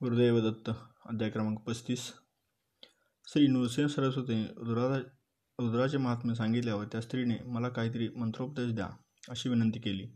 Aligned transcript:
गुरुदेव 0.00 0.38
दत्त 0.40 0.68
अध्याय 1.08 1.30
क्रमांक 1.30 1.58
पस्तीस. 1.58 2.00
श्री 3.26 3.46
नृसिंह 3.46 3.88
सरस्वतीने 3.88 4.42
रुद्रा 4.56 4.96
रुद्राचे 5.58 5.98
महात्म्य 5.98 6.34
सांगितल्यावर 6.34 6.84
त्या 6.84 7.00
स्त्रीने 7.00 7.36
मला 7.46 7.68
काहीतरी 7.68 8.08
मंत्रोपदेश 8.16 8.72
द्या 8.72 8.88
अशी 9.30 9.48
विनंती 9.48 9.80
केली. 9.80 10.06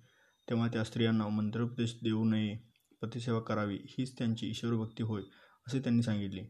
तेव्हा 0.48 0.68
त्या 0.68 0.84
स्त्रियांना 0.84 1.28
मंत्रोपदेश 1.28 1.96
देऊ 2.02 2.24
नये 2.24 2.56
पतिसेवा 3.02 3.40
करावी 3.40 3.78
हीच 3.90 4.18
त्यांची 4.18 4.46
ईश्वरभक्ती 4.46 5.02
होय 5.02 5.22
असे 5.66 5.80
त्यांनी 5.80 6.02
सांगितले. 6.02 6.44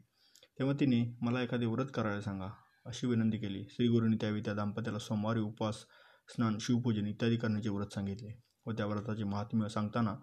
तेव्हा 0.58 0.74
तिने 0.80 1.02
मला 1.22 1.42
एखादे 1.42 1.66
व्रत 1.66 1.92
करायला 1.94 2.20
सांगा 2.20 2.48
अशी 2.86 3.06
विनंती 3.06 3.38
केली. 3.38 3.64
श्री 3.70 3.88
गुरुने 3.88 4.16
त्यावेळी 4.16 4.42
त्या 4.44 4.54
दाम्पत्याला 4.54 4.98
सोमवारी 4.98 5.40
उपवास 5.40 5.84
स्नान 6.28 6.58
शिवपूजन 6.60 7.06
इत्यादी 7.06 7.36
करण्याचे 7.36 7.68
व्रत 7.68 7.94
सांगितले 7.94 8.32
व 8.66 8.72
त्या 8.72 8.86
व्रताचे 8.86 9.24
महात्म्य 9.24 9.68
सांगताना 9.68 10.14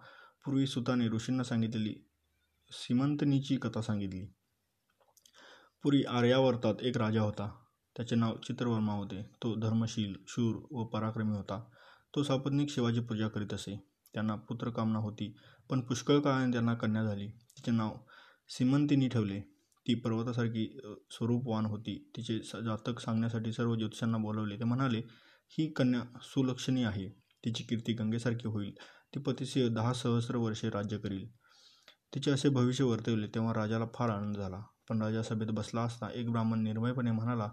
पूर्वी 0.44 0.66
सुताने 0.66 1.08
ऋषींना 1.08 1.42
सांगितलेली 1.42 1.94
सीमंतनीची 2.70 3.56
कथा 3.56 3.80
सांगितली. 3.82 4.24
पुरी 5.82 6.02
आर्यावर्तात 6.08 6.82
एक 6.82 6.96
राजा 6.96 7.20
होता. 7.20 7.48
त्याचे 7.96 8.16
नाव 8.16 8.36
चित्रवर्मा 8.36 8.92
होते. 8.92 9.22
तो 9.42 9.54
धर्मशील 9.54 10.14
शूर 10.28 10.56
व 10.70 10.84
पराक्रमी 10.84 11.36
होता. 11.36 11.62
तो 12.14 12.22
सापत्निक 12.22 12.70
शिवाची 12.70 13.00
पूजा 13.00 13.28
करीत 13.28 13.54
असे. 13.54 13.76
त्यांना 14.14 14.34
पुत्रकामना 14.34 14.98
होती 14.98 15.34
पण 15.70 15.80
पुष्कळ 15.80 16.18
काळाने 16.20 16.52
त्यांना 16.52 16.74
कन्या 16.74 17.04
झाली. 17.04 17.28
तिचे 17.28 17.70
नाव 17.70 17.96
सीमंतिनी 18.48 19.08
ठेवले. 19.08 19.40
ती 19.86 19.94
पर्वतासारखी 19.94 20.66
स्वरूपवान 21.10 21.66
होती. 21.66 21.96
तिचे 22.16 22.38
जातक 22.38 23.00
सांगण्यासाठी 23.00 23.52
सर्व 23.52 23.74
ज्योतिषांना 23.74 24.18
बोलवले. 24.18 24.58
ते 24.58 24.64
म्हणाले 24.64 25.02
ही 25.58 25.66
कन्या 25.72 26.02
सुलक्षणी 26.22 26.84
आहे. 26.84 27.08
तिची 27.44 27.64
कीर्ती 27.64 27.92
गंगेसारखी 27.92 28.48
होईल. 28.48 28.72
ती 29.14 29.20
पतीसे 29.20 29.68
दहा 29.68 29.92
सहस्र 29.92 30.36
वर्षे 30.36 30.70
राज्य 30.70 30.98
करील. 30.98 31.26
तिचे 32.14 32.30
असे 32.30 32.48
भविष्य 32.48 32.84
वर्तवले 32.84 33.26
तेव्हा 33.26 33.54
राजाला 33.54 33.84
फार 33.94 34.08
आनंद 34.08 34.36
झाला. 34.36 34.62
पण 34.88 35.02
राजा 35.02 35.22
सभेत 35.22 35.46
बसला 35.46 35.80
असता 35.80 36.08
एक 36.14 36.30
ब्राह्मण 36.30 36.62
निर्मयपणे 36.62 37.10
म्हणाला 37.10 37.44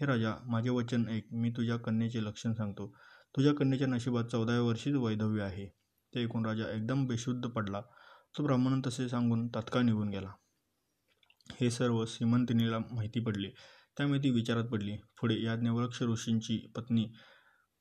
हे 0.00 0.06
राजा 0.06 0.34
माझे 0.46 0.70
वचन 0.70 1.08
ऐक 1.08 1.26
मी 1.32 1.50
तुझ्या 1.50 1.76
कन्येचे 1.76 2.24
लक्षण 2.24 2.52
सांगतो. 2.52 2.96
तुझ्या 3.36 3.54
कन्येच्या 3.54 3.88
नशिबात 3.88 4.24
चौदाव्या 4.24 4.62
वर्षीच 4.62 4.94
वैधव्य 4.94 5.42
आहे. 5.42 5.66
ते 6.14 6.22
ऐकून 6.22 6.46
राजा 6.46 6.64
एकदम 6.70 7.06
बेशुद्ध 7.06 7.48
पडला. 7.48 7.80
तो 8.38 8.42
ब्राह्मण 8.42 8.80
तसे 8.86 9.08
सांगून 9.08 9.48
तात्काळ 9.48 9.82
निघून 9.82 10.08
गेला. 10.08 10.32
हे 11.60 11.70
सर्व 11.70 12.04
श्रीमंतिनीला 12.06 12.78
माहिती 12.78 13.20
पडले. 13.20 13.48
त्यामुळे 13.96 14.18
ती 14.18 14.30
विचारात 14.30 14.64
पडली. 14.64 14.96
पुढे 15.20 15.42
याज्ञवृक्ष 15.42 16.02
ऋषींची 16.02 16.72
पत्नी 16.76 17.06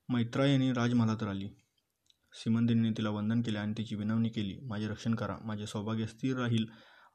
मैत्रायणी 0.09 0.73
राजमहालात 0.73 1.23
आली. 1.23 1.49
श्रीमंतिनीने 2.33 2.91
तिला 2.97 3.09
वंदन 3.09 3.41
केले 3.41 3.57
आणि 3.57 3.73
तिची 3.77 3.95
विनवणी 3.95 4.29
केली. 4.29 4.57
माझे 4.67 4.87
रक्षण 4.87 5.15
करा. 5.15 5.37
माझे 5.45 5.65
सौभाग्य 5.65 6.05
स्थिर 6.07 6.37
राहील 6.37 6.65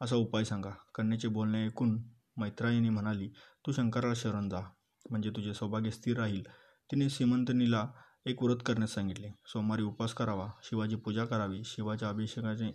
असा 0.00 0.16
उपाय 0.16 0.44
सांगा. 0.44 0.70
कन्याचे 0.94 1.28
बोलणे 1.28 1.64
ऐकून 1.66 2.02
मैत्रायणी 2.36 2.88
म्हणाली 2.88 3.28
तू 3.66 3.72
शंकराला 3.72 4.14
शरण 4.16 4.48
जा. 4.48 4.60
म्हणजे 5.10 5.30
तुझे 5.30 5.54
सौभाग्य 5.54 5.90
स्थिर 5.90 6.16
राहील. 6.16 6.42
तिने 6.90 7.08
श्रीमंतनीला 7.10 7.86
एक 8.26 8.42
व्रत 8.42 8.56
करण्यास 8.66 8.94
सांगितले. 8.94 9.28
सोमवारी 9.46 9.82
उपवास 9.82 10.14
करावा 10.14 10.48
शिवाची 10.62 10.96
पूजा 10.96 11.24
करावी 11.24 11.62
शिवाच्या 11.64 12.08
अभिषेकाने 12.08 12.70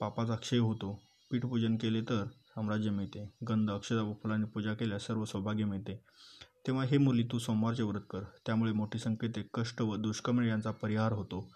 पापाचा 0.00 0.36
क्षय 0.36 0.58
होतो 0.58 0.92
पीठपूजन 1.30 1.76
केले 1.76 2.00
तर 2.00 2.24
साम्राज्य 2.46 2.90
मिळते 2.90 3.24
गंध 3.48 3.70
अक्षता 3.70 4.02
व 4.02 4.12
फुलांनी 4.12 4.46
पूजा 4.46 4.74
केल्यास 4.74 5.06
सर्व 5.06 5.24
सौभाग्य 5.24 5.64
मिळते. 5.64 6.00
तेव्हा 6.66 6.84
हे 6.84 6.98
मुली 6.98 7.22
तू 7.22 7.38
सोमवारचे 7.38 7.82
व्रत 7.82 8.00
कर. 8.10 8.22
त्यामुळे 8.46 8.72
मोठी 8.72 8.98
संकेते 8.98 9.42
कष्ट 9.54 9.82
व 9.82 9.96
दुष्कर्म 9.96 10.42
यांचा 10.42 10.70
परिहार 10.70 11.12
होतो. 11.12 11.48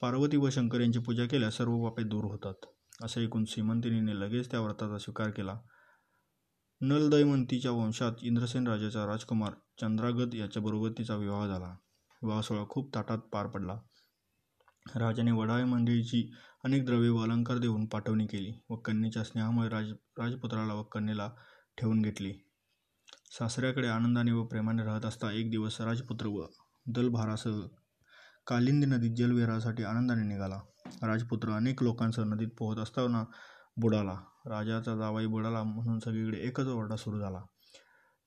पार्वती 0.00 0.36
व 0.36 0.50
शंकर 0.50 0.80
यांची 0.80 0.98
पूजा 0.98 1.26
केल्यास 1.26 1.56
सर्व 1.56 1.82
पापे 1.82 2.02
दूर 2.02 2.24
होतात. 2.24 2.54
असे 3.02 3.24
ऐकून 3.24 3.44
श्रीमंतिनीने 3.44 4.20
लगेच 4.20 4.50
त्या 4.50 4.60
व्रताचा 4.60 4.98
स्वीकार 4.98 5.30
केला. 5.30 5.58
नलदैमंतीच्या 6.80 7.70
वंशात 7.70 8.12
इंद्रसेन 8.22 8.66
राजाचा 8.66 9.06
राजकुमार 9.06 9.52
चंद्रागत 9.80 10.34
याच्याबरोबर 10.34 10.90
तिचा 10.98 11.16
विवाह 11.16 11.46
झाला. 11.46 11.76
विवाह 12.22 12.40
सोहळा 12.40 12.64
खूप 12.68 12.94
ताटात 12.94 13.18
पार 13.18 13.46
पडला. 13.46 13.78
राजाने 14.96 15.32
वडाळे 15.32 15.64
मंडळीची 15.64 16.30
अनेक 16.64 16.86
द्रव्ये 16.86 17.08
व 17.08 17.22
अलंकार 17.22 17.58
देऊन 17.58 17.86
पाठवणी 17.86 18.26
केली 18.26 18.52
व 18.70 18.76
कन्येच्या 18.76 19.24
स्नेहामुळे 19.24 19.68
राज 19.68 19.90
राजपुत्राला 20.18 20.74
व 20.74 20.82
कन्येला 20.82 21.30
ठेवून 21.78 22.02
घेतली. 22.02 22.32
सासऱ्याकडे 23.38 23.88
आनंदाने 23.88 24.32
व 24.32 24.44
प्रेमाने 24.44 24.84
राहत 24.84 25.04
असता 25.06 25.30
एक 25.32 25.50
दिवस 25.50 25.80
राजपुत्र 25.80 26.26
व 26.26 26.46
दलभारासह 26.86 27.60
कालिंदी 28.46 28.86
नदीत 28.86 29.16
जलविहारासाठी 29.16 29.84
आनंदाने 29.84 30.22
निघाला. 30.22 30.60
राजपुत्र 31.02 31.50
अनेक 31.50 31.82
लोकांसह 31.82 32.24
नदीत 32.24 32.48
पोहत 32.58 32.78
असताना 32.78 33.24
बुडाला. 33.76 34.12
राजाचा 34.46 34.96
जावाई 34.96 35.26
बुडाला 35.26 35.62
म्हणून 35.62 35.98
सगळीकडे 35.98 36.38
एकच 36.38 36.66
ओरडा 36.66 36.96
सुरू 36.96 37.20
झाला. 37.20 37.40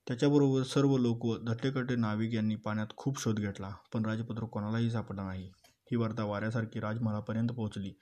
त्याच्याबरोबर 0.07 0.63
सर्व 0.63 0.97
लोक 0.97 1.25
व 1.25 1.37
धट्टेकट्टे 1.37 1.95
नाविक 1.95 2.33
यांनी 2.33 2.55
पाण्यात 2.55 2.87
खूप 2.97 3.19
शोध 3.19 3.39
घेतला 3.39 3.69
पण 3.93 4.05
राजपुत्र 4.05 4.45
कोणालाही 4.45 4.91
सापडला 4.91 5.23
नाही. 5.23 5.47
ही 5.91 5.95
वार्ता 5.95 6.23
वाऱ्यासारखी 6.23 6.79
राजमहालापर्यंत 6.79 7.49
पोहोचली. 7.49 7.93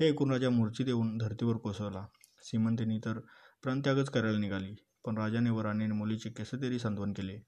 हे 0.00 0.08
ऐकून 0.08 0.30
राजा 0.30 0.50
मूर्छित 0.50 0.86
येऊन 0.86 1.18
धर्तीवर 1.18 1.56
कोसळला. 1.56 2.06
श्रीमंतीनी 2.44 2.98
तर 2.98 3.20
प्रांत्यागच 3.62 4.10
करायला 4.10 4.38
निघाली. 4.38 4.74
पण 5.06 5.18
राजाने 5.18 5.50
व 5.50 5.60
राणीने 5.60 5.94
मुलीचे 5.94 6.30
तरी 6.62 6.78
सांत्वन 6.78 7.12
केले. 7.12 7.38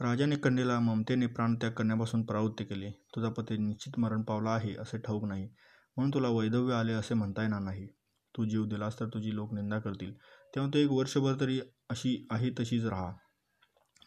राजाने 0.00 0.36
कन्येला 0.36 0.80
ममतेने 0.80 1.26
प्राणत्याग 1.26 1.72
करण्यापासून 1.72 2.22
प्रवृत्त 2.22 2.62
केले. 2.62 2.90
तुझा 2.90 3.28
पती 3.28 3.56
निश्चित 3.56 3.98
मरण 3.98 4.22
पावला 4.22 4.50
आहे 4.50 4.74
असे 4.74 4.98
ठाऊक 4.98 5.24
नाही. 5.24 5.44
म्हणून 5.96 6.10
तुला 6.14 6.28
वैधव्य 6.28 6.74
आले 6.74 6.92
असे 6.92 7.14
म्हणता 7.14 7.42
येणार 7.42 7.60
नाही. 7.60 7.86
तू 8.36 8.44
जीव 8.44 8.64
दिलास 8.64 9.00
तर 9.00 9.06
तुझी 9.06 9.34
लोक 9.34 9.54
निंदा 9.54 9.78
करतील. 9.78 10.14
तेव्हा 10.54 10.70
तू 10.74 10.78
एक 10.78 10.90
वर्षभर 10.90 11.34
तरी 11.40 11.60
अशी 11.90 12.26
आहे 12.30 12.50
तशीच 12.50 12.84
राहा. 12.84 13.12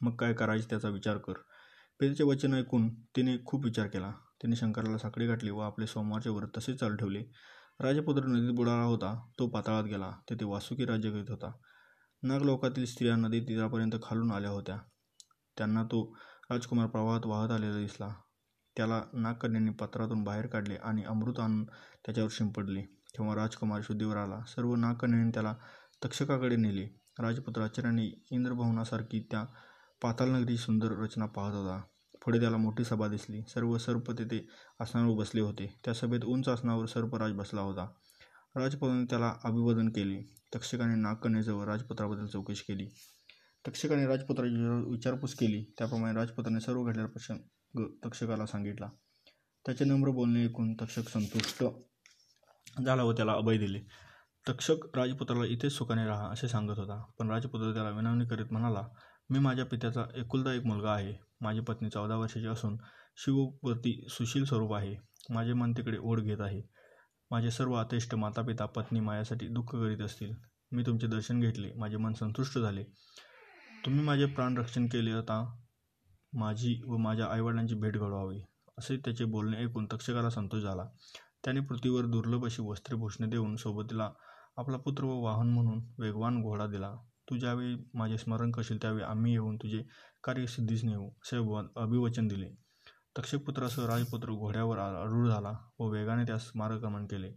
मग 0.02 0.16
काय 0.16 0.34
करायचे 0.34 0.69
त्याचा 0.69 0.90
विचार 0.90 1.18
कर. 1.18 1.34
पेरचे 2.00 2.23
वचन 2.23 2.53
ऐकून 2.53 2.90
तिने 2.94 3.38
खूप 3.46 3.66
विचार 3.66 3.88
केला. 3.88 4.12
तिने 4.12 4.56
शंकराला 4.56 4.97
साखळी 4.97 5.28
गाठली 5.28 5.50
व 5.50 5.59
आपले 5.59 5.88
सोमवारचे 5.88 6.29
व्रत 6.29 6.47
तसेच 6.58 6.79
चालू 6.79 6.96
ठेवले. 6.96 7.23
राजपुत्र 7.79 8.23
नदीत 8.25 8.56
बुडाला 8.56 8.84
होता. 8.84 9.28
तो 9.40 9.47
पाताळात 9.47 9.84
गेला. 9.84 10.12
तेथे 10.29 10.46
वासुकी 10.46 10.85
राज्य 10.85 11.12
करीत 11.12 11.29
होता. 11.29 11.52
नागलोकातील 12.24 12.86
स्त्रिया 12.86 13.16
नदी 13.16 13.40
तीरापर्यंत 13.40 13.92
खालून 14.04 14.32
आल्या 14.32 14.50
होत्या. 14.50 14.78
त्यांना 15.58 15.84
तो 15.84 16.18
राजकुमार 16.50 16.88
प्रवाहात 16.88 17.22
वाहत 17.26 17.52
आलेला 17.52 17.78
दिसला. 17.78 18.14
त्याला 18.78 19.04
नागकन्यांनी 19.14 19.72
पत्रातून 19.72 20.24
बाहेर 20.24 20.48
काढले 20.48 20.76
आणि 20.76 21.04
अमृत 21.04 21.40
आणून 21.40 21.64
त्याच्यावर 22.06 22.30
शिंपडले. 22.32 22.82
तेव्हा 22.82 23.36
राजकुमार 23.36 23.82
शुद्धीवर 23.84 24.18
आला. 24.18 24.40
सर्व 24.48 24.76
नागकन्यांनी 24.76 25.32
त्याला 25.34 25.56
तक्षकाकडे 26.06 26.56
नेले. 26.56 26.88
राजपुत्र 27.20 27.62
आचार्याने 27.62 28.26
इंद्रभवनासारखी 28.32 29.28
त्या 29.32 29.46
पातालनगरी 30.02 30.58
सुंदर 30.58 30.88
रचना 30.88 31.26
पाहत 31.26 31.53
होता. 31.53 31.82
पुढे 32.26 32.40
त्याला 32.40 32.58
मोठी 32.58 32.84
सभा 32.84 33.08
दिसली. 33.08 33.42
सर्व 33.42 33.78
सर्प 33.78 34.12
तेथे 34.12 34.48
आसनावर 34.80 35.16
बसले 35.16 35.42
होते. 35.42 35.80
त्या 35.86 35.94
सभेत 35.94 36.26
उंच 36.26 36.50
आसनावर 36.50 36.86
सर्पराज 36.86 37.32
बसला 37.32 37.62
होता. 37.62 37.88
राजपदाने 38.56 39.06
त्याला 39.06 39.34
अभिवादन 39.44 39.90
केले. 39.90 40.22
तक्षकाने 40.56 40.96
नागकन्याजवळ 40.96 41.66
राजपुत्राबद्दल 41.66 42.26
चौकशी 42.26 42.64
केली. 42.68 42.88
तक्षकाने 43.68 44.06
राजपुत्राची 44.08 44.90
विचारपूस 44.92 45.34
केली. 45.36 45.64
त्याप्रमाणे 45.78 46.14
राजपुत्राने 46.20 46.60
सर्व 46.60 46.84
घडलेला 46.84 47.08
प्रसंग 47.08 47.86
तक्षकाला 48.06 48.46
सांगितला. 48.46 48.90
त्याचे 49.66 49.86
नम्र 49.86 50.10
बोलणे 50.10 50.44
ऐकून 50.46 50.74
तक्षक 50.74 51.10
संतुष्ट 51.10 51.64
झाला 52.86 53.04
व 53.04 53.12
त्याला 53.12 53.32
अभय 53.32 53.58
दिले. 53.58 53.80
तक्षक 54.50 54.96
राजपुत्राला 54.96 55.46
इथेच 55.46 55.72
सुखाने 55.72 56.06
राहा 56.06 56.30
असे 56.30 56.48
सांगत 56.48 56.80
होता. 56.80 57.04
पण 57.20 57.30
राजपुत्र 57.30 57.74
त्याला 57.74 57.90
विनवणी 57.90 58.26
करीत 58.26 58.52
म्हणाला 58.52 58.88
मी 59.30 59.40
माझ्या 59.40 59.66
पित्याचा 59.66 60.06
एकुलता 60.16 60.54
एक 60.54 60.66
मुलगा 60.66 60.92
आहे. 60.92 61.14
माझी 61.42 61.60
पत्नी 61.60 61.90
चौदा 61.90 62.16
वर्षाची 62.16 62.48
असून 62.48 62.78
शिवप्रती 63.18 64.06
सुशील 64.10 64.46
स्वरूप 64.46 64.74
आहे. 64.74 64.96
माझे 65.30 65.54
मन 65.54 65.72
तिकडे 65.72 65.98
ओढ 65.98 66.22
घेत 66.22 66.40
आहे. 66.40 66.62
माझे 67.31 67.52
सर्व 67.52 67.74
आतेष्ट 67.74 68.16
मातापिता 68.16 68.66
पत्नी 68.66 69.00
माझ्यासाठी 69.00 69.47
दुःख 69.47 69.64
करीत 69.64 70.02
असतील. 70.02 70.34
मी 70.72 70.84
तुमचे 70.85 71.08
दर्शन 71.08 71.40
घेतले. 71.40 71.73
माझे 71.73 71.97
मन 71.97 72.14
संतुष्ट 72.14 72.58
झाले. 72.59 72.84
तुम्ही 73.85 74.06
माझे 74.06 74.26
प्राणरक्षण 74.26 74.85
केले 74.85 75.11
आता 75.11 75.59
माझी 76.34 76.82
व 76.88 76.97
माझ्या 76.97 77.26
आईवडिलांची 77.26 77.76
भेट 77.76 77.97
घडवावी 77.97 78.41
असे 78.78 78.97
त्याचे 78.97 79.26
बोलणे 79.26 79.58
ऐकून 79.58 79.88
तक्षकाला 79.94 80.29
संतोष 80.29 80.61
झाला. 80.61 80.85
त्याने 81.46 81.59
पृथ्वीवर 81.59 82.06
दुर्लभ 82.06 82.46
अशी 82.46 82.61
वस्त्रे 82.61 83.26
देऊन 83.26 83.56
सोबतीला 83.56 84.11
आपला 84.58 84.78
पुत्र 84.78 85.03
व 85.03 85.20
वाहन 85.20 85.47
म्हणून 85.47 85.82
वेगवान 86.00 86.41
घोडा 86.41 86.67
दिला. 86.67 86.96
तू 87.29 87.38
ज्यावेळी 87.38 87.76
माझे 87.94 88.17
स्मरण 88.17 88.52
करशील 88.52 88.78
त्यावेळी 88.82 89.03
आम्ही 89.03 89.32
येऊन 89.32 89.58
तुझे 89.58 89.84
कार्य 90.23 90.46
सिद्धीस 90.46 90.84
नेऊ 90.84 91.09
असे 91.09 91.38
अभिवचन 91.76 92.28
दिले. 92.28 92.60
तक्षपुत्रासह 93.17 93.85
राजपुत्र 93.85 94.31
घोड्यावर 94.31 94.78
आरूढ 94.78 95.28
झाला 95.28 95.53
व 95.79 95.90
वेगाने 95.90 96.23
त्यास 96.23 96.52
मार्गक्रमण 96.55 97.05
केले. 97.05 97.31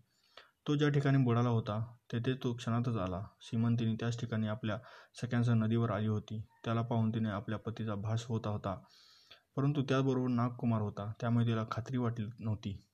तो 0.68 0.74
ज्या 0.74 0.88
ठिकाणी 0.88 1.18
बुडाला 1.18 1.48
होता 1.48 1.94
तेथे 2.12 2.34
तो 2.34 2.54
क्षणातच 2.54 2.96
आला. 2.96 3.26
श्रीमंतीने 3.40 3.94
त्याच 3.94 4.20
ठिकाणी 4.20 4.48
आपल्या 4.48 4.78
सख्यांसह 5.14 5.52
नदीवर 5.54 5.90
आली 5.90 6.06
होती. 6.06 6.46
त्याला 6.64 6.82
पाहून 6.82 7.10
तिने 7.10 7.28
आपल्या 7.28 7.58
पतीचा 7.58 7.94
भास 7.94 8.24
होता 8.26 8.50
होता. 8.50 8.80
परंतु 9.56 9.82
त्याचबरोबर 9.82 10.28
नागकुमार 10.28 10.80
होता. 10.82 11.12
त्यामुळे 11.20 11.46
तिला 11.46 11.64
खात्री 11.70 11.96
वाटली 11.96 12.26
नव्हती. 12.38 12.86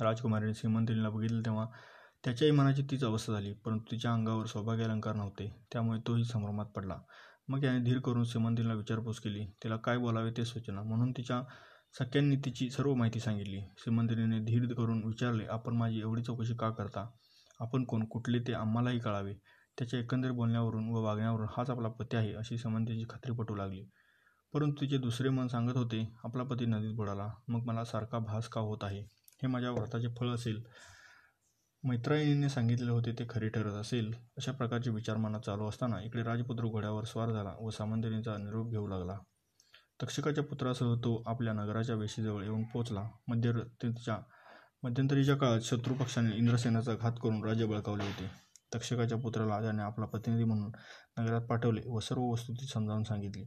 राजकुमारीने 0.00 0.54
श्रीमंतीला 0.54 1.10
बघितले 1.10 1.40
तेव्हा 1.40 1.66
त्याच्याही 2.24 2.52
मनाची 2.52 2.82
तीच 2.82 3.04
अवस्था 3.04 3.32
झाली. 3.32 3.52
परंतु 3.52 3.90
तिच्या 3.90 4.12
अंगावर 4.12 4.46
सौभाग्यालंकार 4.46 5.14
नव्हते. 5.14 5.66
त्यामुळे 5.72 6.00
तोही 6.06 6.24
संभ्रमात 6.24 6.66
पडला. 6.66 6.98
मग 7.48 7.64
याने 7.64 7.84
धीर 7.84 7.98
करून 7.98 8.24
श्रीमंतीला 8.24 8.74
विचारपूस 8.74 9.20
केली. 9.20 9.46
तिला 9.64 9.76
काय 9.76 9.98
बोलावे 9.98 10.30
ते 10.30 10.44
सूचना. 10.44 10.82
म्हणून 10.82 11.12
तिच्या 11.12 11.42
सख्यांनी 11.98 12.36
तिची 12.36 12.70
सर्व 12.70 12.94
माहिती 12.94 13.20
सांगितली. 13.20 13.60
श्रीमंतिनीने 13.78 14.40
धीर 14.40 14.74
करून 14.74 15.04
विचारले 15.04 15.44
आपण 15.44 15.76
माझी 15.76 16.00
एवढी 16.00 16.22
चौकशी 16.22 16.54
का 16.54 16.70
करता? 16.70 17.10
आपण 17.60 17.84
कोण? 17.84 18.04
कुठले 18.04 18.38
ते 18.38 18.52
आम्हालाही 18.52 18.98
कळावे. 18.98 19.34
त्याच्या 19.78 20.00
एकंदर 20.00 20.30
बोलण्यावरून 20.30 20.88
व 20.88 21.02
वागण्यावरून 21.02 21.46
हाच 21.56 21.70
आपला 21.70 21.88
पती 21.88 22.16
आहे 22.16 22.34
अशी 22.34 22.58
श्रीमंतीची 22.58 23.04
खात्री 23.10 23.32
पटू 23.32 23.54
लागली. 23.54 23.84
परंतु 24.52 24.80
तिचे 24.80 24.98
दुसरे 24.98 25.28
मन 25.28 25.46
सांगत 25.46 25.76
होते 25.76 26.14
आपला 26.24 26.42
पती 26.42 26.66
नदीत 26.66 26.96
बुडाला. 26.96 27.28
मग 27.48 27.62
मला 27.66 27.84
सारखा 27.84 28.18
भास 28.18 28.48
का 28.48 28.60
होत 28.60 28.78
आहे? 28.82 29.00
हे 29.42 29.46
माझ्या 29.46 29.70
व्रताचे 29.70 30.08
फळ 30.20 30.28
असेल. 30.28 30.62
मैत्रायणीने 31.84 32.48
सांगितलेले 32.48 32.90
होते 32.90 33.12
ते 33.12 33.24
खरे 33.30 33.48
ठरत 33.48 33.72
असेल. 33.72 34.12
अशा 34.36 34.52
प्रकारचे 34.52 34.90
विचार 34.90 35.16
मनात 35.16 35.40
चालू 35.40 35.68
असताना 35.68 36.00
इकडे 36.02 36.22
राजपुत्र 36.22 36.66
घोड्यावर 36.66 37.04
स्वार 37.04 37.30
झाला 37.30 37.54
व 37.60 37.70
सामंतिनीचा 37.70 38.36
निरोप 38.36 38.70
घेऊ 38.70 38.86
लागला. 38.86 39.18
तक्षकाच्या 40.02 40.44
पुत्रासह 40.44 40.94
तो 40.94 41.22
आपल्या 41.26 41.52
नगराच्या 41.52 41.96
वेशीजवळ 41.96 42.42
येऊन 42.42 42.62
पोचला 42.62 43.08
मध्यरात्रीच्या 43.28 44.16
मध्यंतरीच्या 44.82 45.36
काळात 45.36 45.60
शत्रुपक्षाने 45.60 46.36
इंद्रसेनाचा 46.36 46.94
घात 46.94 47.12
करून 47.22 47.44
राज्य 47.44 47.66
बळकावले 47.66 48.04
होते. 48.04 48.30
तक्षकाच्या 48.74 49.18
पुत्राला 49.18 49.60
त्याने 49.60 49.82
आपला 49.82 50.06
प्रतिनिधी 50.06 50.44
म्हणून 50.44 50.72
नगरात 51.18 51.42
पाठवले 51.42 51.82
व 51.86 52.00
सर्व 52.00 52.22
वस्तुती 52.22 52.66
समजावून 52.66 53.04
सांगितली. 53.04 53.44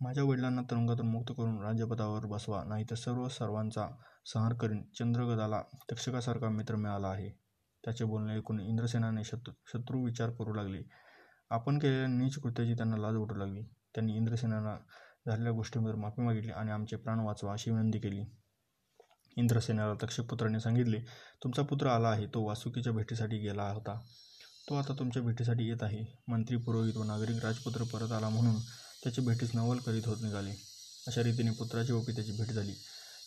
माझ्या 0.00 0.24
वडिलांना 0.24 0.62
तुरुंगातून 0.62 1.06
मुक्त 1.06 1.32
करून 1.36 1.62
राज्यपदावर 1.62 2.26
बसवा 2.26 2.62
नाही 2.64 2.84
तर 2.90 2.94
सर्व 2.94 3.28
सर्वांचा 3.28 3.88
संहार 4.26 4.54
करीन. 4.54 4.82
चंद्रगदाला 4.98 5.62
तक्षकासारखा 5.92 6.48
मित्र 6.48 6.76
मिळाला 6.76 7.08
आहे. 7.08 7.43
त्याचे 7.84 8.04
बोलणे 8.04 8.34
ऐकून 8.34 8.60
इंद्रसेनाने 8.60 9.24
शत्रू 9.24 9.52
शत्रू 9.72 10.04
विचार 10.04 10.30
करू 10.30 10.54
लागले. 10.54 10.82
आपण 11.50 11.78
केलेल्या 11.78 12.06
नीच 12.06 12.36
कृत्याची 12.36 12.74
त्यांना 12.74 12.96
लाज 12.96 13.14
उठू 13.14 13.34
लागली. 13.34 13.62
त्यांनी 13.94 14.16
इंद्रसेनाला 14.16 14.78
झालेल्या 15.26 15.52
गोष्टींवर 15.52 15.94
माफी 15.94 16.22
मागितली 16.22 16.52
आणि 16.52 16.70
आमचे 16.70 16.96
प्राण 16.96 17.20
वाचवा 17.20 17.52
अशी 17.52 17.70
विनंती 17.70 17.98
केली. 17.98 18.24
इंद्रसेनाला 19.36 19.94
तक्षपुत्राने 20.02 20.60
सांगितले 20.60 21.00
तुमचा 21.42 21.62
पुत्र 21.62 21.86
आला 21.86 22.08
आहे. 22.08 22.26
तो 22.26 22.44
वासुकीच्या 22.44 22.92
भेटीसाठी 22.92 23.38
गेला 23.38 23.70
होता. 23.70 24.00
तो 24.68 24.74
आता 24.74 24.94
तुमच्या 24.98 25.22
भेटीसाठी 25.22 25.68
येत 25.68 25.82
आहे. 25.82 26.04
मंत्री 26.28 26.56
पुरोहित 26.56 26.96
व 26.96 27.02
नागरिक 27.02 27.44
राजपुत्र 27.44 27.84
परत 27.84 28.12
आला 28.12 28.28
म्हणून 28.28 28.60
त्याची 29.02 29.20
भेटीस 29.20 29.50
नवल 29.54 29.78
करीत 29.78 30.02
होत 30.06 30.16
निघाले. 30.22 30.52
अशा 31.06 31.22
रीतीने 31.22 31.50
पुत्राची 31.50 31.92
व 31.92 32.00
पित्याची 32.00 32.32
भेट 32.32 32.48
झाली. 32.48 32.72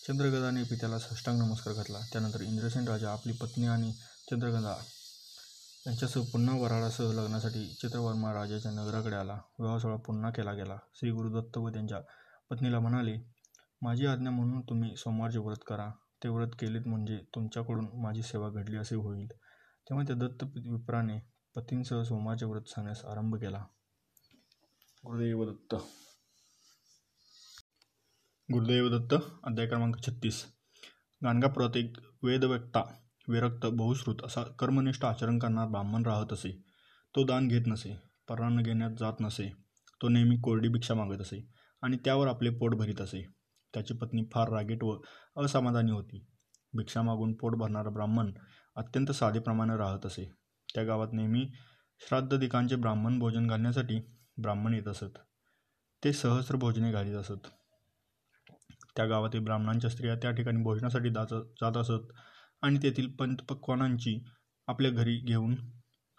चंद्रगदाने 0.07 0.63
पित्याला 0.63 0.99
साष्टांग 0.99 1.41
नमस्कार 1.41 1.73
घातला. 1.73 1.99
त्यानंतर 2.11 2.41
इंद्रसेन 2.41 2.87
राजा 2.87 3.11
आपली 3.11 3.33
पत्नी 3.33 3.65
आणि 3.67 3.91
चंद्रगदा 4.31 4.75
यांच्यासह 5.87 6.21
पुन्हा 6.21 6.55
वराडासह 6.57 7.11
लग्नासाठी 7.13 7.75
चित्रवर्मा 7.81 8.33
राजाच्या 8.33 8.71
नगराकडे 8.71 9.15
आला. 9.15 9.33
विवाह 9.33 9.77
सोहळा 9.77 9.97
पुन्हा 9.97 10.31
केला 10.31 10.53
गेला. 10.53 10.77
श्री 10.95 11.11
गुरुदत्त 11.11 11.57
व 11.57 11.69
त्यांच्या 11.69 11.99
पत्नीला 12.49 12.79
म्हणाले 12.79 13.17
माझी 13.81 14.05
आज्ञा 14.05 14.31
म्हणून 14.31 14.61
तुम्ही 14.61 14.95
सोमवारचे 14.95 15.39
व्रत 15.39 15.63
करा. 15.67 15.89
ते 16.23 16.29
व्रत 16.29 16.55
केलेत 16.59 16.87
म्हणजे 16.87 17.17
तुमच्याकडून 17.35 17.89
माझी 17.93 18.21
सेवा 18.21 18.49
घडली 18.49 18.77
असे 18.77 18.95
होईल. 18.95 19.27
तेव्हा 19.89 20.05
त्या 20.07 20.15
दत्त 20.15 20.43
विप्राने 20.43 21.19
पतींसह 21.55 22.03
सोमवारचे 22.03 22.45
व्रत 22.45 22.69
सांगण्यास 22.69 23.05
आरंभ 23.05 23.35
केला. 23.35 23.63
गुरुदेव 25.05 25.51
दत्त 25.51 25.75
गुरुदेवदत्त 28.53 29.13
अध्याय 29.43 29.67
क्रमांक 29.67 29.95
छत्तीस. 30.07 30.45
गाणगापुरात 31.23 31.77
एक 31.77 31.97
वेदव्यक्ता 32.23 32.81
विरक्त 33.27 33.65
बहुश्रुत 33.65 34.15
असा 34.23 34.43
कर्मनिष्ठ 34.43 35.05
आचरण 35.05 35.39
करणार 35.39 35.67
ब्राह्मण 35.67 36.03
राहत 36.05 36.33
असे. 36.33 36.63
तो 37.15 37.25
दान 37.25 37.47
घेत 37.47 37.61
नसे 37.67 37.97
परान्न 38.29 38.61
घेण्यात 38.61 38.91
जात 38.99 39.13
नसे. 39.19 39.51
तो 40.01 40.09
नेहमी 40.09 40.37
कोरडी 40.37 40.67
भिक्षा 40.67 40.93
मागत 40.93 41.21
असे 41.21 41.49
आणि 41.81 41.97
त्यावर 41.97 42.27
आपले 42.27 42.49
पोट 42.49 42.75
भरीत 42.75 43.01
असे. 43.01 43.31
त्याची 43.73 43.93
पत्नी 43.93 44.23
फार 44.33 44.49
रागीट 44.49 44.83
व 44.83 44.97
असमाधानी 45.37 45.91
होती. 45.91 46.25
भिक्षा 46.77 47.01
मागून 47.01 47.33
पोट 47.33 47.55
भरणारा 47.55 47.89
ब्राह्मण 47.89 48.31
अत्यंत 48.75 49.11
साधेप्रमाणे 49.11 49.77
राहत 49.77 50.05
असे. 50.05 50.31
त्या 50.75 50.83
गावात 50.83 51.07
नेहमी 51.13 51.47
श्राद्धदिकांचे 52.07 52.75
ब्राह्मण 52.75 53.19
भोजन 53.19 53.47
घालण्यासाठी 53.47 53.99
ब्राह्मण 54.37 54.73
येत 54.73 54.87
असत. 54.87 55.17
ते 56.03 56.13
सहस्र 56.13 56.55
भोजने 56.55 56.91
घालीत 56.91 57.15
असत. 57.15 57.47
त्या 58.97 59.05
गावातील 59.05 59.39
ब्राह्मणांच्या 59.39 59.89
स्त्रिया 59.89 60.15
त्या 60.15 60.31
ठिकाणी 60.31 60.63
भोजनासाठी 60.63 61.09
जात 61.09 61.33
जात 61.33 61.77
असत 61.77 62.13
आणि 62.61 62.79
तेथील 62.83 63.11
पंतपक्वानांची 63.11 64.19
आपल्या 64.67 64.91
घरी 64.91 65.17
घेऊन 65.17 65.55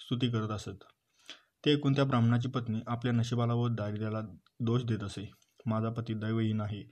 स्तुती 0.00 0.30
करत 0.30 0.50
असत. 0.50 0.84
ते 1.64 1.72
ऐकून 1.74 1.92
त्या 1.92 2.04
ब्राह्मणाची 2.04 2.48
पत्नी 2.48 2.80
आपल्या 2.86 3.12
नशिबाला 3.12 3.54
व 3.54 3.68
दारिद्र्याला 3.68 4.20
दोष 4.60 4.82
देत 4.82 5.02
असे. 5.02 5.30
माझा 5.66 5.90
पती 5.90 6.14
दैवहीन 6.14 6.60
आहे 6.60 6.82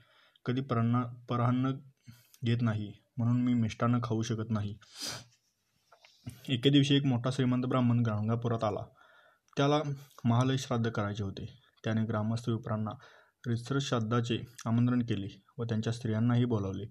कधी 0.44 0.60
परांना 0.60 1.02
परान्न 1.28 1.72
घेत 2.44 2.58
नाही. 2.60 2.92
म्हणून 3.16 3.42
मी 3.42 3.54
मिष्टान्न 3.54 3.98
खाऊ 4.04 4.22
शकत 4.22 4.50
नाही. 4.50 4.78
एके 6.48 6.70
दिवशी 6.70 6.94
एक 6.94 7.04
मोठा 7.04 7.30
श्रीमंत 7.30 7.62
ब्राह्मण 7.62 8.00
गाणगापुरात 8.00 8.64
आला. 8.64 8.84
त्याला 9.56 9.80
महालय 10.24 10.56
श्राद्ध 10.56 10.90
करायचे 10.90 11.22
होते. 11.22 11.62
त्याने 11.84 12.04
ग्रामस्थ 12.04 12.48
विप्रांना 12.48 12.90
रिसर 13.46 13.78
श्राद्धाचे 13.80 14.38
आमंत्रण 14.66 15.02
केले 15.02 15.28
व 15.58 15.64
त्यांच्या 15.64 15.92
स्त्रियांनाही 15.92 16.44
बोलावले. 16.44 16.84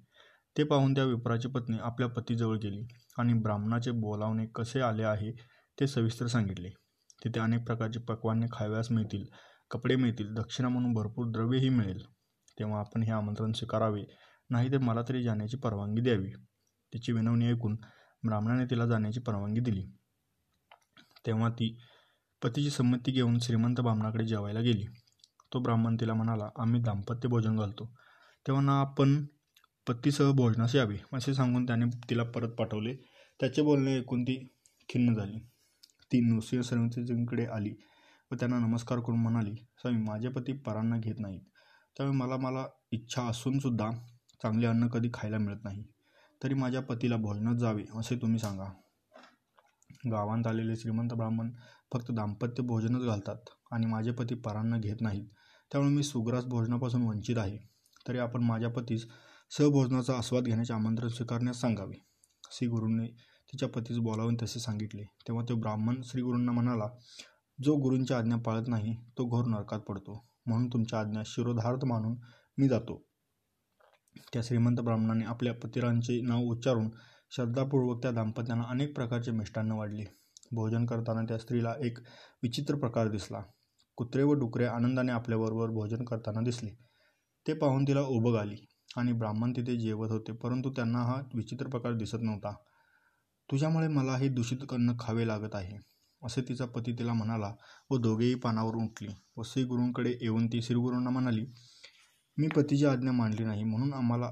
ते 0.57 0.63
पाहून 0.63 0.93
त्या 0.93 1.03
विप्राची 1.03 1.47
पत्नी 1.47 1.77
आपल्या 1.81 2.07
पतीजवळ 2.09 2.57
गेली 2.57 2.87
आणि 3.17 3.33
ब्राह्मणाचे 3.33 3.91
बोलावणे 3.91 4.45
कसे 4.45 4.81
आले 4.81 5.03
आहे 5.03 5.31
ते 5.79 5.87
सविस्तर 5.87 6.27
सांगितले. 6.27 6.69
तिथे 7.23 7.39
अनेक 7.39 7.65
प्रकारचे 7.65 7.99
पक्वाने 7.99 8.45
खाव्यास 8.51 8.91
मिळतील 8.91 9.25
कपडे 9.71 9.95
मिळतील 9.95 10.33
दक्षिणा 10.33 10.69
म्हणून 10.69 10.93
भरपूर 10.93 11.31
द्रव्यही 11.31 11.69
मिळेल. 11.69 12.01
तेव्हा 12.59 12.79
आपण 12.79 13.03
हे 13.03 13.11
आमंत्रण 13.11 13.51
स्वीकारावे 13.51 14.03
नाही 14.49 14.71
तर 14.71 14.77
मला 14.77 15.01
तरी 15.09 15.23
जाण्याची 15.23 15.57
परवानगी 15.57 16.01
द्यावी. 16.01 16.31
तिची 16.93 17.11
विनवणी 17.11 17.47
ऐकून 17.47 17.75
ब्राह्मणाने 18.23 18.65
तिला 18.65 18.85
जाण्याची 18.85 19.19
परवानगी 19.19 19.59
दिली. 19.59 19.85
तेव्हा 21.27 21.49
ती 21.49 21.77
पतीची 22.43 22.69
संमती 22.69 23.11
घेऊन 23.11 23.39
श्रीमंत 23.39 23.81
ब्राह्मणाकडे 23.81 24.25
जेवायला 24.25 24.59
गेली. 24.59 24.85
तो 25.53 25.59
ब्राह्मण 25.59 25.95
तिला 25.95 26.13
म्हणाला 26.13 26.49
आम्ही 26.57 26.81
दाम्पत्य 26.81 27.29
भोजन 27.29 27.55
घालतो. 27.55 27.85
तेव्हा 28.47 28.63
ना 28.63 28.79
आपण 28.79 29.25
पतीसह 29.87 30.31
भोजनास 30.31 30.75
यावे 30.75 30.97
असे 31.13 31.33
सांगून 31.33 31.65
त्याने 31.65 31.85
तिला 32.09 32.23
परत 32.23 32.49
पाठवले. 32.49 32.95
त्याचे 33.39 33.61
बोलणे 33.61 33.97
ऐकून 33.97 34.23
ती 34.23 34.47
खिन्न 34.89 35.13
झाली. 35.13 35.39
ती 36.11 36.19
नृसिंह 36.19 36.61
सरस्वतींकडे 36.61 37.45
आली 37.45 37.73
व 38.31 38.35
त्यांना 38.35 38.59
नमस्कार 38.59 38.99
करून 38.99 39.19
म्हणाली 39.19 39.55
स्वामी 39.55 39.97
माझे 39.97 40.29
पती 40.29 40.53
परांना 40.53 40.97
घेत 40.97 41.15
नाहीत. 41.19 41.41
त्यामुळे 41.97 42.17
मला 42.17 42.37
मला 42.37 42.65
इच्छा 42.91 43.23
असूनसुद्धा 43.23 43.91
चांगले 44.43 44.67
अन्न 44.67 44.87
कधी 44.87 45.09
खायला 45.13 45.37
मिळत 45.37 45.63
नाही. 45.63 45.83
तरी 46.43 46.53
माझ्या 46.53 46.81
पतीला 46.81 47.15
भोजनात 47.15 47.55
जावे 47.55 47.83
असे 47.95 48.15
तुम्ही 48.15 48.39
सांगा. 48.39 48.65
गावांत 50.11 50.47
आलेले 50.47 50.75
श्रीमंत 50.75 51.13
ब्राह्मण 51.13 51.51
फक्त 51.93 52.11
दाम्पत्य 52.11 52.63
भोजनच 52.63 53.05
घालतात 53.05 53.49
आणि 53.71 53.85
माझे 53.85 54.11
पती 54.11 54.35
परांना 54.35 54.77
घेत 54.77 55.01
नाहीत. 55.01 55.25
त्यामुळे 55.71 55.93
मी 55.93 56.03
सुग्रास 56.03 56.45
भोजनापासून 56.45 57.01
वंचित 57.01 57.37
आहे. 57.37 57.57
तरी 58.07 58.17
आपण 58.17 58.43
माझ्या 58.43 58.69
पतीस 58.69 59.07
सहभोजनाचा 59.57 60.13
आस्वाद 60.17 60.43
घेण्याचे 60.43 60.73
आमंत्रण 60.73 61.07
स्वीकारण्यास 61.07 61.61
सांगावे. 61.61 62.05
श्रीगुरूंनी 62.51 63.07
तिच्या 63.51 63.69
पतीस 63.69 63.97
बोलावून 63.97 64.35
तसे 64.41 64.59
सांगितले. 64.59 65.03
तेव्हा 65.03 65.43
तो 65.49 65.55
ब्राह्मण 65.55 66.01
श्रीगुरूंना 66.03 66.51
म्हणाला 66.51 66.87
जो 67.63 67.75
गुरूंची 67.75 68.13
आज्ञा 68.13 68.37
पाळत 68.37 68.67
नाही 68.67 68.95
तो 69.17 69.25
घोर 69.25 69.45
नरकात 69.45 69.79
पडतो. 69.79 70.25
म्हणून 70.45 70.67
तुमच्या 70.67 70.99
आज्ञा 70.99 71.21
शिरोधार्थ 71.25 71.85
मानून 71.85 72.15
मी 72.57 72.67
जातो. 72.67 73.05
त्या 74.33 74.41
श्रीमंत 74.41 74.77
ब्राह्मणाने 74.77 75.25
आपल्या 75.25 75.53
पतिरांचे 75.53 76.21
नाव 76.21 76.39
उच्चारून 76.39 76.89
श्रद्धापूर्वक 77.31 78.01
त्या 78.01 78.11
दाम्पत्यांना 78.11 78.65
अनेक 78.69 78.95
प्रकारचे 78.95 79.31
मिष्टान्न 79.31 79.71
वाढले. 79.71 80.03
भोजन 80.51 80.85
करताना 80.85 81.21
त्या 81.21 81.37
स्त्रीला 81.37 81.73
एक 81.83 81.97
विचित्र 82.43 82.75
प्रकार 82.75 83.07
दिसला. 83.07 83.41
कुत्रे 83.97 84.23
व 84.23 84.33
डुकरे 84.33 84.65
आनंदाने 84.67 85.11
आपल्याबरोबर 85.11 85.69
भोजन 85.71 86.03
करताना 86.05 86.41
दिसले. 86.41 86.69
ते 87.45 87.53
पाहून 87.53 87.83
तिला 87.87 88.01
उबग 88.09 88.35
आली 88.35 88.55
आणि 88.97 89.11
ब्राह्मण 89.13 89.51
तिथे 89.51 89.75
जेवत 89.77 90.11
होते 90.11 90.31
परंतु 90.33 90.69
त्यांना 90.69 90.99
हा 91.03 91.15
विचित्र 91.35 91.67
प्रकार 91.69 91.93
दिसत 91.93 92.21
नव्हता. 92.21 92.53
तुझ्यामुळे 93.49 93.87
मला 93.87 94.15
हे 94.17 94.27
दूषित 94.29 94.71
अन्न 94.73 94.93
खावे 94.99 95.27
लागत 95.27 95.55
आहे 95.55 95.77
असे 96.21 96.41
तिचा 96.41 96.65
पती 96.65 96.91
तिला 96.99 97.13
म्हणाला 97.13 97.51
व 97.91 97.97
दोघेही 97.97 98.35
पानावर 98.35 98.75
उठली 98.75 99.13
व 99.37 99.43
श्रीगुरूंकडे 99.45 100.11
येऊन 100.21 100.47
ती 100.47 100.61
श्रीगुरूंना 100.61 101.09
म्हणाली 101.09 101.45
मी 102.37 102.47
पतीची 102.47 102.85
आज्ञा 102.85 103.11
मांडली 103.11 103.45
नाही 103.45 103.63
म्हणून 103.63 103.93
आम्हाला 103.93 104.29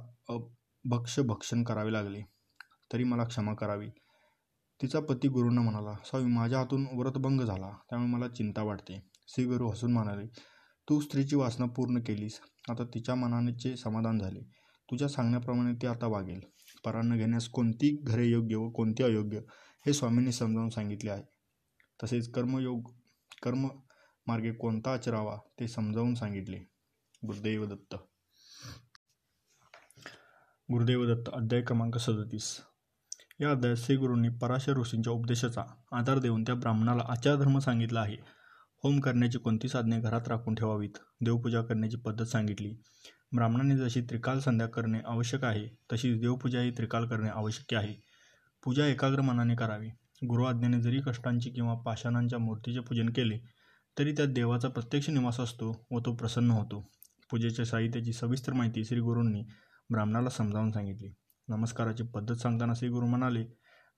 भक्ष 0.85 1.19
भक्षण 1.19 1.63
करावे 1.63 1.93
लागले. 1.93 2.21
तरी 2.93 3.03
मला 3.03 3.23
क्षमा 3.23 3.53
करावी. 3.53 3.89
तिचा 4.79 4.99
पती 4.99 5.27
गुरूंना 5.27 5.61
म्हणाला 5.61 5.93
स्वामी 6.05 6.31
माझ्या 6.33 6.59
हातून 6.59 6.85
व्रतभंग 6.97 7.41
झाला 7.41 7.69
त्यामुळे 7.89 8.11
मला 8.11 8.27
चिंता 8.27 8.63
वाटते. 8.63 8.99
श्री 9.27 9.45
गुरु 9.45 9.69
हसून 9.69 9.93
म्हणाले 9.93 10.25
तू 10.89 10.99
स्त्रीची 10.99 11.35
वासना 11.35 11.65
पूर्ण 11.65 11.99
केलीस. 11.99 12.39
आता 12.69 12.83
तिच्या 12.83 13.15
मनानेचे 13.15 13.77
समाधान 13.77 14.19
झाले. 14.19 14.39
तुझ्या 14.91 15.07
सांगण्याप्रमाणे 15.07 15.73
ती 15.73 15.87
आता 15.87 16.07
वागेल. 16.07 16.39
परान्न 16.85 17.17
घेण्यास 17.17 17.47
कोणती 17.47 18.01
घरे 18.03 18.25
योग्य 18.25 18.55
व 18.55 18.69
कोणती 18.69 19.03
अयोग्य 19.03 19.39
हे 19.85 19.93
स्वामींनी 19.93 20.31
समजावून 20.31 20.69
सांगितले 20.69 21.11
आहे. 21.11 21.23
तसेच 22.03 22.31
कर्मयोग 22.31 22.91
कर्म 23.43 23.67
मार्गे 24.27 24.51
कोणता 24.51 24.93
आचरावा 24.93 25.37
ते 25.59 25.67
समजावून 25.67 26.15
सांगितले. 26.15 26.57
गुरुदेव 27.27 27.65
दत्त. 27.65 27.95
गुरुदेव 30.71 31.13
दत्त 31.13 31.29
अध्याय 31.33 31.61
क्रमांक 31.61 31.97
सदतीस. 31.97 32.57
या 33.41 33.51
अध्यायात 33.51 33.77
श्रीगुरूंनी 33.77 34.29
पराशर 34.29 34.77
ऋषींच्या 34.77 35.13
उपदेशाचा 35.13 35.63
आधार 35.91 36.19
देऊन 36.19 36.43
त्या 36.43 36.55
ब्राह्मणाला 36.55 37.03
आचारधर्म 37.09 37.59
सांगितला 37.59 38.01
आहे. 38.01 38.42
होम 38.83 38.99
करण्याची 38.99 39.37
कोणती 39.37 39.67
साधने 39.67 39.99
घरात 39.99 40.27
राखून 40.27 40.55
ठेवावीत? 40.55 40.97
देवपूजा 41.21 41.61
करण्याची 41.61 41.97
पद्धत 41.97 42.25
सांगितली. 42.25 42.71
ब्राह्मणाने 43.35 43.77
जशी 43.77 44.01
त्रिकाल 44.01 44.39
संध्या 44.39 44.67
करणे 44.67 44.99
आवश्यक 45.05 45.43
आहे 45.43 45.67
तशीच 45.91 46.19
देवपूजाही 46.21 46.71
त्रिकाल 46.71 47.07
करणे 47.07 47.29
आवश्यक 47.29 47.73
आहे. 47.73 47.93
पूजा 48.63 48.87
एकाग्र 48.87 49.21
मनाने 49.21 49.55
करावी. 49.55 49.89
गुरुआज्ञेने 50.27 50.81
जरी 50.81 50.99
कष्टांची 51.05 51.49
किंवा 51.49 51.73
पाषाणांच्या 51.73 52.39
मूर्तीचे 52.39 52.79
पूजन 52.79 53.09
केले 53.09 53.39
तरी 53.99 54.11
त्यात 54.11 54.27
देवाचा 54.27 54.67
प्रत्यक्ष 54.67 55.09
निवास 55.09 55.39
असतो 55.39 55.87
व 55.91 55.99
तो 55.99 56.15
प्रसन्न 56.15 56.51
होतो. 56.51 56.89
पूजेच्या 57.31 57.65
साहित्याची 57.65 58.13
सविस्तर 58.13 58.53
माहिती 58.53 58.85
श्री 58.85 58.99
गुरूंनी 58.99 59.43
ब्राह्मणाला 59.89 60.29
समजावून 60.29 60.71
सांगितली. 60.71 61.13
नमस्काराची 61.47 62.03
पद्धत 62.03 62.35
सांगताना 62.35 62.73
श्री 62.73 62.89
गुरु 62.89 63.05
म्हणाले 63.05 63.45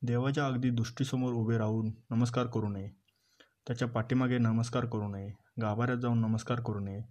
देवाच्या 0.01 0.45
अगदी 0.45 0.69
दृष्टीसमोर 0.69 1.33
उभे 1.33 1.57
राहून 1.57 1.91
नमस्कार 2.09 2.45
करू 2.47 2.69
नये. 2.69 3.04
त्याच्या 3.67 3.87
पाठीमागे 3.87 4.37
नमस्कार 4.37 4.85
करू 4.85 5.07
नये 5.07 5.29
गाभाऱ्यात 5.61 5.97
जाऊन 5.97 6.19
नमस्कार 6.19 6.59
करू 6.59 6.79
नये. 6.79 7.01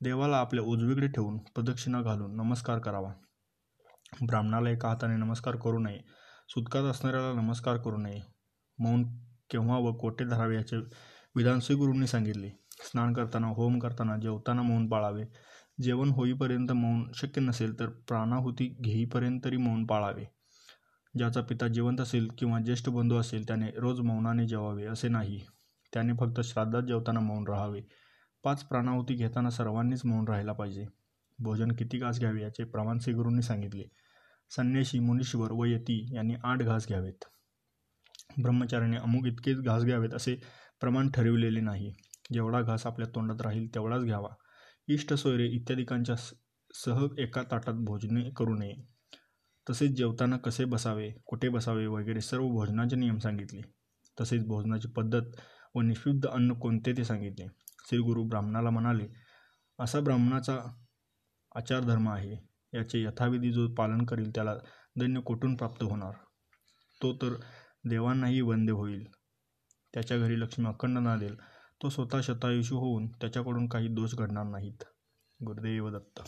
देवाला 0.00 0.36
आपल्या 0.36 0.64
उजवीकडे 0.64 1.08
ठेवून 1.08 1.38
प्रदक्षिणा 1.38 2.02
घालून 2.02 2.36
नमस्कार 2.36 2.78
करावा. 2.78 3.12
ब्राह्मणाला 4.22 4.70
एका 4.70 4.88
हाताने 4.88 5.16
नमस्कार 5.16 5.56
करू 5.56 5.78
नये 5.78 5.98
सुतकात 6.48 6.82
असणाऱ्याला 6.82 7.32
नमस्कार 7.40 7.76
करू 7.76 7.96
नये. 7.96 8.20
मौन 8.78 9.04
केव्हा 9.50 9.78
व 9.78 9.92
कोठे 9.92 10.24
धरावे 10.24 10.56
याचे 10.56 10.76
विधान 11.36 11.60
श्रीगुरूंनी 11.60 12.06
सांगितले. 12.06 12.50
स्नान 12.82 13.12
करताना 13.12 13.46
होम 13.46 13.78
करताना 13.78 14.16
जेवताना 14.16 14.62
मौन 14.62 14.88
पाळावे. 14.88 15.24
जेवण 15.82 16.08
होईपर्यंत 16.08 16.72
मौन 16.72 17.10
शक्य 17.14 17.40
नसेल 17.40 17.80
तर 17.80 17.86
प्राणाहुती 17.86 18.76
घेईपर्यंत 18.80 19.40
तरी 19.44 19.56
मौन 19.56 19.86
पाळावे. 19.86 20.24
ज्याचा 21.18 21.40
पिता 21.40 21.68
जिवंत 21.68 22.00
असेल 22.00 22.28
किंवा 22.38 22.60
ज्येष्ठ 22.60 22.88
बंधू 22.88 23.16
असेल 23.16 23.48
त्याने 23.48 23.70
रोज 23.76 24.00
मौनाने 24.00 24.46
जेवावे 24.46 24.84
असे 24.84 25.08
नाही. 25.08 25.40
त्याने 25.96 26.12
फक्त 26.12 26.40
श्राद्धात 26.40 26.82
जेवताना 26.82 27.20
मौन 27.20 27.48
राहावे. 27.48 27.80
पाच 28.44 28.64
प्राणाहुती 28.64 29.14
घेताना 29.14 29.50
सर्वांनीच 29.50 30.04
मौन 30.04 30.28
राहायला 30.28 30.52
पाहिजे. 30.52 30.86
भोजन 31.38 31.72
किती 31.72 31.98
घास 31.98 32.18
घ्यावे 32.18 32.42
याचे 32.42 32.64
प्रमाण 32.64 32.98
श्रीगुरूंनी 32.98 33.42
सांगितले. 33.42 33.84
संन्याशी 34.50 34.98
मुनीश्वर 34.98 35.52
व 35.52 35.64
यती 35.64 36.08
यांनी 36.14 36.34
आठ 36.44 36.58
घास 36.58 36.88
घ्यावेत. 36.88 37.24
ब्रह्मचार्याने 38.42 38.96
अमुक 38.96 39.26
इतकेच 39.26 39.58
घास 39.58 39.84
घ्यावेत 39.84 40.14
असे 40.14 40.36
प्रमाण 40.80 41.10
ठरविलेले 41.10 41.60
नाही. 41.60 41.94
जेवढा 42.32 42.62
घास 42.62 42.86
आपल्या 42.86 43.08
तोंडात 43.14 43.42
राहील 43.42 43.74
तेवढाच 43.74 44.02
घ्यावा. 44.02 44.28
इष्ट 44.88 45.14
सोयरे 45.14 45.46
इत्यादिकांच्या 45.46 46.16
सह 46.74 47.06
एका 47.18 47.42
ताटात 47.42 47.74
भोजने 47.74 48.30
करू 48.30 48.54
नये. 48.54 48.74
तसेच 49.70 49.90
जेवताना 49.90 50.36
कसे 50.36 50.64
बसावे 50.64 51.12
कुठे 51.26 51.48
बसावे 51.48 51.86
वगैरे 51.86 52.20
सर्व 52.20 52.48
भोजनाचे 52.48 52.96
नियम 52.96 53.18
सांगितले. 53.18 53.60
तसेच 54.20 54.46
भोजनाची 54.46 54.88
पद्धत 54.88 55.22
व 55.76 55.80
निशुद्ध 55.80 56.28
अन्न 56.28 56.52
कोणते 56.52 56.92
ते 56.92 57.04
सांगितले. 57.04 57.46
श्री 57.88 57.98
गुरु 57.98 58.22
ब्राह्मणाला 58.24 58.70
म्हणाले 58.70 59.08
असा 59.78 60.00
ब्राह्मणाचा 60.00 60.58
आचारधर्म 61.54 62.08
आहे. 62.08 62.36
याचे 62.74 63.02
यथाविधी 63.02 63.52
जो 63.52 63.68
पालन 63.74 64.04
करील 64.04 64.30
त्याला 64.30 64.54
दैन्य 64.98 65.20
कुठून 65.20 65.56
प्राप्त 65.56 65.82
होणार? 65.82 66.12
तो 67.02 67.12
तर 67.12 67.34
देवांनाही 67.88 68.40
वंदे 68.40 68.72
होईल. 68.72 69.04
त्याच्या 69.94 70.18
घरी 70.18 70.40
लक्ष्मी 70.40 70.66
अखंड 70.66 70.98
नादेल 70.98 71.36
तो 71.82 71.88
स्वतः 71.88 72.20
शतायुषू 72.20 72.76
होऊन 72.76 73.06
त्याच्याकडून 73.06 73.68
काही 73.68 73.88
दोष 73.88 74.14
घडणार 74.14 74.44
नाहीत. 74.44 74.84
गुरुदेव 75.40 75.88
दत्त 75.90 76.20